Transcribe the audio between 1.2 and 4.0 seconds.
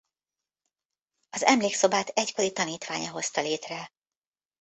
Az Emlékszobát egykori tanítványa hozta létre.